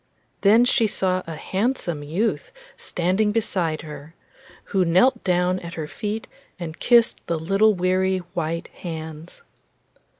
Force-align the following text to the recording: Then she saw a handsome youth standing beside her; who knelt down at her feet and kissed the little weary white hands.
Then 0.41 0.65
she 0.65 0.87
saw 0.87 1.21
a 1.27 1.35
handsome 1.35 2.01
youth 2.01 2.51
standing 2.75 3.31
beside 3.31 3.83
her; 3.83 4.15
who 4.63 4.83
knelt 4.83 5.23
down 5.23 5.59
at 5.59 5.75
her 5.75 5.85
feet 5.87 6.27
and 6.59 6.79
kissed 6.79 7.21
the 7.27 7.37
little 7.37 7.75
weary 7.75 8.17
white 8.33 8.69
hands. 8.69 9.43